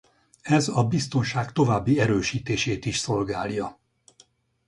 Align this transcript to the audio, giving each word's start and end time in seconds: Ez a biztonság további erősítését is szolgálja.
Ez 0.41 0.67
a 0.67 0.87
biztonság 0.87 1.51
további 1.51 1.99
erősítését 1.99 2.85
is 2.85 2.97
szolgálja. 2.97 3.79